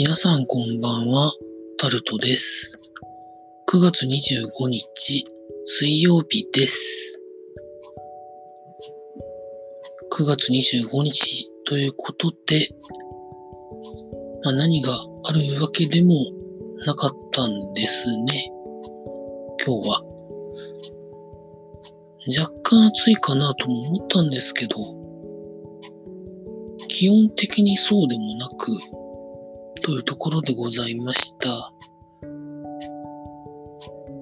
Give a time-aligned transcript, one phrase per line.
[0.00, 1.32] 皆さんこんばんは、
[1.76, 2.78] タルトです。
[3.68, 5.24] 9月25日、
[5.64, 7.20] 水曜日です。
[10.12, 12.68] 9月25日ということで、
[14.44, 16.14] まあ、何があるわけでも
[16.86, 18.52] なかったんですね。
[19.66, 20.04] 今日は。
[22.38, 24.76] 若干暑いかなとも思ったんですけど、
[26.86, 28.78] 基本的にそうでもなく、
[29.80, 31.72] というところでございました。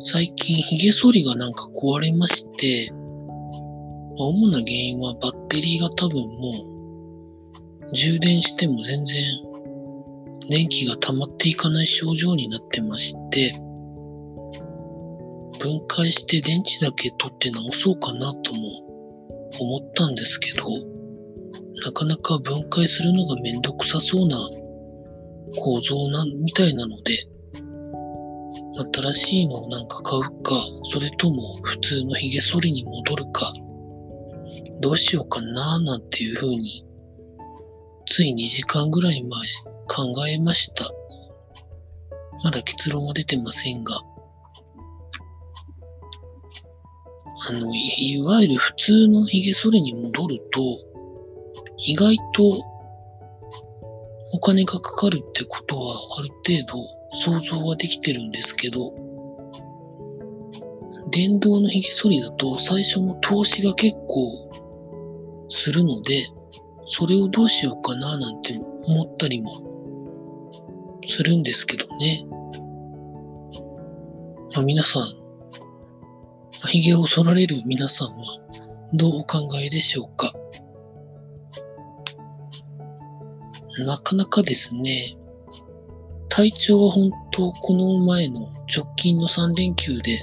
[0.00, 2.90] 最近髭剃りがなんか壊れまして、
[4.16, 6.52] 主な原因はバッテリーが多分も
[7.82, 9.24] う充電しても全然
[10.48, 13.52] 電気が溜まっていかない症状になってまして、
[15.60, 18.60] 分解して電池だけ取って直そうかなとも
[19.60, 20.64] 思ったんですけど、
[21.84, 24.38] なかなか分解するのがめんどくさそうな
[25.56, 27.26] 構造な、みたいなので、
[28.94, 33.52] 新しいのをなんか買うか、それとも普通の髭剃りに戻るか、
[34.80, 36.84] どうしようかななんていう風に、
[38.06, 39.30] つい2時間ぐらい前
[39.86, 40.90] 考えました。
[42.42, 44.00] まだ結論は出てませんが、
[47.48, 50.60] あの、いいわゆる普通の髭剃りに戻ると、
[51.78, 52.42] 意外と
[54.32, 58.92] お金がかかるってことはある程度想像はできてるんですけど、
[61.10, 66.24] 電動の髭剃りだと最初の投資が結構するので、
[66.84, 68.54] それをどうしようかななんて
[68.84, 69.50] 思ったりも
[71.06, 72.24] するんですけどね。
[74.54, 75.14] まあ、皆さん、
[76.68, 78.14] 髭を剃られる皆さんは
[78.92, 80.32] どうお考えでしょうか？
[83.78, 85.16] なかなかですね、
[86.28, 90.18] 体調は本当この前の直近の3連休で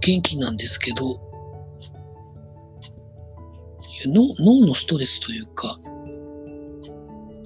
[0.00, 1.20] 元気なんですけど、
[4.06, 5.76] 脳脳のストレスというか、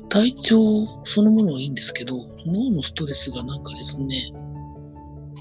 [0.09, 0.61] 体調
[1.05, 2.17] そのものはいいんですけど、
[2.47, 4.33] 脳のストレスがなんかですね、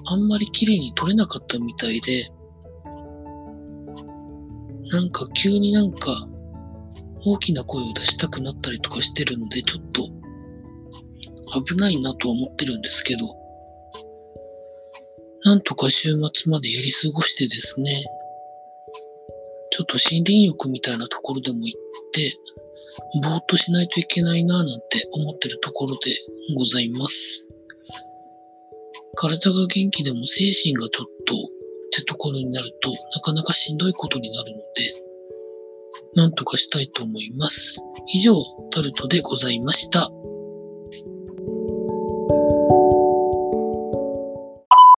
[0.05, 2.31] あんまり綺麗に取れなかったみたいで、
[4.91, 6.27] なんか急になんか
[7.23, 10.09] 大きな声を出したくなったりとかしてるので、ちょっと
[11.53, 13.25] 危ないなと思ってるんですけど、
[15.43, 18.03] なんとか週末までやり過ごしてですね、
[19.71, 21.81] ちょっと森林浴みたいなところでも行っ
[22.13, 22.33] て、
[23.23, 26.15] ぼーっとしないといけないなぁなんて思ってるところで
[26.57, 27.49] ございます。
[29.15, 31.37] 体が元気でも精神がちょっとっ
[31.91, 34.63] てところになるとなかなかしんどいことになるので、
[36.15, 37.79] なんとかしたいと思います。
[38.13, 38.33] 以上、
[38.71, 40.09] タルトでございました。